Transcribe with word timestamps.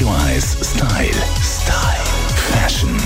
Radio 0.00 0.14
1 0.14 0.56
Style. 0.62 1.22
Style. 1.42 2.04
Fashion. 2.34 2.96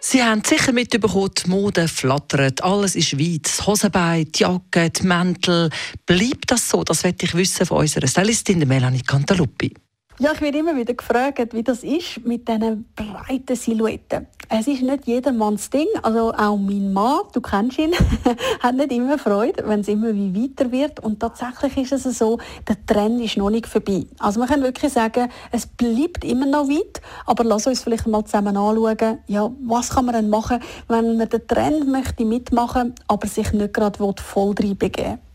Sie 0.00 0.22
haben 0.22 0.42
sicher 0.42 0.72
mitbekommen, 0.72 1.30
die 1.36 1.50
Mode 1.50 1.88
flattert, 1.88 2.64
alles 2.64 2.96
ist 2.96 3.18
weit, 3.18 3.44
das 3.44 3.66
Hosenbein, 3.66 4.32
die 4.32 4.40
Jacke, 4.40 4.88
die 4.88 5.06
Mäntel. 5.06 5.68
Bleibt 6.06 6.50
das 6.50 6.66
so? 6.66 6.82
Das 6.84 7.04
möchte 7.04 7.26
ich 7.26 7.34
wissen 7.34 7.66
von 7.66 7.80
unserer 7.80 8.06
Stylistin 8.06 8.66
Melanie 8.66 9.02
Cantaluppi. 9.02 9.74
Ja, 10.18 10.32
ich 10.32 10.40
werde 10.40 10.56
immer 10.56 10.74
wieder 10.74 10.94
gefragt, 10.94 11.52
wie 11.52 11.62
das 11.62 11.84
ist 11.84 12.24
mit 12.24 12.48
diesen 12.48 12.86
breiten 12.96 13.54
Silhouetten. 13.54 14.26
Es 14.48 14.66
ist 14.66 14.80
nicht 14.80 15.06
jedermanns 15.06 15.68
Ding, 15.68 15.88
also 16.02 16.32
auch 16.32 16.56
mein 16.56 16.90
Mann, 16.90 17.20
du 17.34 17.42
kennst 17.42 17.78
ihn, 17.78 17.92
hat 18.60 18.76
nicht 18.76 18.92
immer 18.92 19.18
Freude, 19.18 19.62
wenn 19.66 19.80
es 19.80 19.88
immer 19.88 20.14
wie 20.14 20.34
weiter 20.34 20.72
wird. 20.72 21.00
Und 21.00 21.20
tatsächlich 21.20 21.92
ist 21.92 22.06
es 22.06 22.16
so, 22.16 22.38
der 22.66 22.76
Trend 22.86 23.20
ist 23.20 23.36
noch 23.36 23.50
nicht 23.50 23.66
vorbei. 23.66 24.06
Also 24.18 24.40
man 24.40 24.48
kann 24.48 24.62
wirklich 24.62 24.90
sagen, 24.90 25.28
es 25.52 25.66
bleibt 25.66 26.24
immer 26.24 26.46
noch 26.46 26.66
weit, 26.66 27.02
aber 27.26 27.44
lass 27.44 27.66
uns 27.66 27.82
vielleicht 27.82 28.06
mal 28.06 28.24
zusammen 28.24 28.56
anschauen, 28.56 29.18
ja, 29.26 29.50
was 29.66 29.90
kann 29.90 30.06
man 30.06 30.14
denn 30.14 30.30
machen, 30.30 30.60
wenn 30.88 31.18
man 31.18 31.28
den 31.28 31.46
Trend 31.46 31.88
möchte 31.88 32.24
mitmachen, 32.24 32.94
aber 33.06 33.26
sich 33.26 33.52
nicht 33.52 33.74
gerade 33.74 33.98
voll 33.98 34.54
reinbegeben 34.58 35.25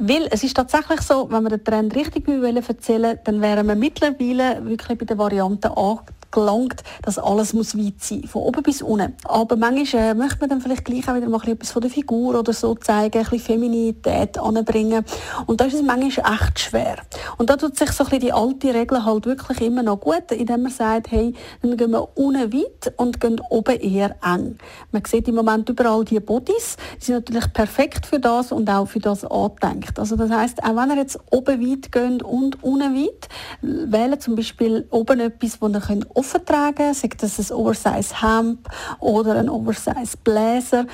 weil 0.00 0.28
es 0.30 0.42
ist 0.42 0.56
tatsächlich 0.56 1.02
so, 1.02 1.30
wenn 1.30 1.42
wir 1.42 1.50
den 1.50 1.62
Trend 1.62 1.94
richtig 1.94 2.26
erzählen 2.26 3.02
wollen, 3.02 3.18
dann 3.24 3.40
wären 3.42 3.68
wir 3.68 3.74
mittlerweile 3.74 4.64
wirklich 4.64 4.98
bei 4.98 5.04
der 5.04 5.18
Variante 5.18 5.68
angekommen 5.68 6.19
gelangt, 6.30 6.82
dass 7.02 7.18
alles 7.18 7.52
muss 7.52 7.76
weit 7.76 8.00
sein, 8.00 8.24
von 8.24 8.42
oben 8.42 8.62
bis 8.62 8.82
unten. 8.82 9.14
Aber 9.24 9.56
manchmal 9.56 10.02
äh, 10.02 10.14
möchte 10.14 10.40
man 10.40 10.48
dann 10.50 10.60
vielleicht 10.60 10.84
gleich 10.84 11.08
auch 11.08 11.14
wieder 11.14 11.28
mal 11.28 11.40
etwas 11.46 11.72
von 11.72 11.82
der 11.82 11.90
Figur 11.90 12.38
oder 12.38 12.52
so 12.52 12.74
zeigen, 12.74 13.18
ein 13.18 13.24
bisschen 13.24 13.40
Feminität 13.40 14.38
anbringen. 14.38 15.04
Und 15.46 15.60
da 15.60 15.64
ist 15.64 15.74
es 15.74 15.82
manchmal 15.82 16.34
echt 16.34 16.60
schwer. 16.60 16.96
Und 17.38 17.50
da 17.50 17.56
tut 17.56 17.76
sich 17.76 17.90
so 17.92 18.04
ein 18.04 18.10
bisschen 18.10 18.26
die 18.26 18.32
alte 18.32 18.74
Regel 18.74 19.04
halt 19.04 19.26
wirklich 19.26 19.60
immer 19.60 19.82
noch 19.82 20.00
gut, 20.00 20.30
indem 20.32 20.62
man 20.62 20.72
sagt, 20.72 21.10
hey, 21.10 21.34
dann 21.62 21.76
gehen 21.76 21.90
wir 21.90 22.16
unten 22.16 22.52
weit 22.52 22.92
und 22.96 23.20
gehen 23.20 23.40
oben 23.48 23.80
eher 23.80 24.16
eng. 24.24 24.58
Man 24.92 25.04
sieht 25.04 25.28
im 25.28 25.34
Moment 25.34 25.68
überall 25.68 26.04
die 26.04 26.20
Bodies, 26.20 26.76
die 27.00 27.04
sind 27.06 27.14
natürlich 27.16 27.52
perfekt 27.52 28.06
für 28.06 28.18
das 28.18 28.52
und 28.52 28.68
auch 28.68 28.86
für 28.86 29.00
das 29.00 29.24
angedenkt. 29.24 29.98
Also 29.98 30.16
das 30.16 30.30
heißt, 30.30 30.62
auch 30.62 30.76
wenn 30.76 30.90
ihr 30.90 30.96
jetzt 30.96 31.18
oben 31.30 31.60
weit 31.60 31.92
geht 31.92 32.22
und 32.22 32.62
unten 32.62 32.94
weit, 32.94 33.28
wählen 33.62 34.20
zum 34.20 34.36
Beispiel 34.36 34.86
oben 34.90 35.20
etwas, 35.20 35.60
wo 35.60 35.68
ihr 35.68 35.80
könnt 35.80 36.06
offen 36.20 36.44
tragen, 36.44 36.92
sei 36.92 37.08
das 37.16 37.38
ein 37.38 37.56
Oversize 37.56 38.20
Hemd 38.20 38.58
oder 38.98 39.36
ein 39.36 39.48
Oversize 39.48 40.16
Bläser 40.22 40.86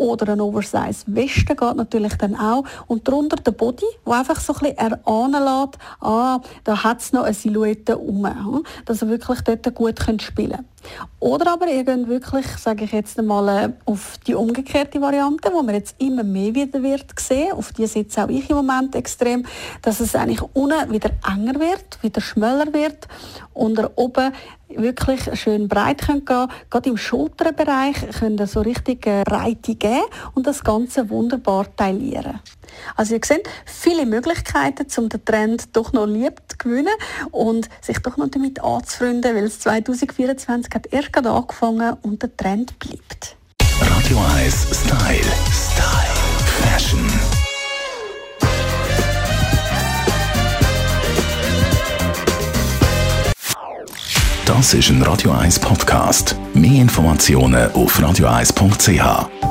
oder 0.00 0.32
ein 0.32 0.40
Oversize 0.40 1.04
Weste 1.06 1.54
geht 1.54 1.76
natürlich 1.76 2.14
dann 2.14 2.34
auch. 2.34 2.64
Und 2.86 3.06
darunter 3.06 3.36
der 3.36 3.50
Body, 3.52 3.84
der 4.06 4.14
einfach 4.14 4.40
so 4.40 4.54
ein 4.54 4.60
bisschen 4.60 4.78
erahnen 4.78 5.44
lässt, 5.44 5.78
ah, 6.00 6.40
da 6.64 6.82
hat 6.82 7.00
es 7.00 7.12
noch 7.12 7.24
eine 7.24 7.34
Silhouette 7.34 7.98
um, 7.98 8.26
hm, 8.26 8.64
dass 8.86 9.02
ihr 9.02 9.08
wirklich 9.08 9.42
dort 9.42 9.74
gut 9.74 10.00
spielen 10.22 10.50
könnt. 10.50 10.66
Oder 11.18 11.52
aber 11.52 11.68
ihr 11.68 11.86
wirklich, 11.86 12.46
sage 12.46 12.84
ich 12.84 12.92
jetzt 12.92 13.18
einmal, 13.18 13.48
äh, 13.48 13.72
auf 13.84 14.18
die 14.26 14.34
umgekehrte 14.34 15.00
Variante, 15.00 15.52
wo 15.52 15.62
man 15.62 15.74
jetzt 15.74 15.96
immer 15.98 16.24
mehr 16.24 16.54
wieder 16.54 16.82
wird 16.82 17.18
sehen. 17.18 17.52
Auf 17.52 17.72
die 17.72 17.86
sitze 17.86 18.24
auch 18.24 18.28
ich 18.28 18.48
im 18.48 18.56
Moment 18.56 18.94
extrem, 18.94 19.44
dass 19.82 20.00
es 20.00 20.14
eigentlich 20.14 20.42
unten 20.54 20.90
wieder 20.90 21.10
enger 21.26 21.60
wird, 21.60 22.02
wieder 22.02 22.20
schmäler 22.20 22.72
wird 22.72 23.06
und 23.52 23.78
oben 23.96 24.32
wirklich 24.68 25.20
schön 25.38 25.68
breit 25.68 26.06
gehen 26.06 26.24
können. 26.24 26.50
Gerade 26.70 26.90
im 26.90 26.96
Schulterbereich 26.96 27.96
können 28.18 28.46
so 28.46 28.60
richtig 28.60 29.02
Breite 29.02 29.74
geben 29.74 30.04
und 30.34 30.46
das 30.46 30.62
Ganze 30.62 31.10
wunderbar 31.10 31.66
taillieren. 31.76 32.40
Also 32.96 33.14
ihr 33.14 33.20
seht, 33.24 33.48
viele 33.66 34.06
Möglichkeiten, 34.06 34.86
um 34.96 35.08
den 35.08 35.24
Trend 35.24 35.76
doch 35.76 35.92
noch 35.92 36.06
lieb 36.06 36.40
gewinnen 36.60 36.94
und 37.32 37.68
sich 37.80 37.98
doch 37.98 38.16
noch 38.16 38.28
damit 38.28 38.62
anzufreunden, 38.62 39.34
weil 39.34 39.44
es 39.44 39.58
2024 39.60 40.72
hat 40.74 40.86
erst 40.92 41.12
gerade 41.12 41.30
angefangen 41.30 41.96
und 42.02 42.22
der 42.22 42.36
Trend 42.36 42.78
bleibt. 42.78 43.36
Radio 43.80 44.18
1 44.36 44.66
Style. 44.72 45.24
Style. 45.50 46.10
Fashion. 46.62 47.06
Das 54.44 54.74
ist 54.74 54.90
ein 54.90 55.02
Radio 55.02 55.30
1 55.30 55.60
Podcast. 55.60 56.36
Mehr 56.54 56.82
Informationen 56.82 57.70
auf 57.72 57.98
radio1.ch. 57.98 59.49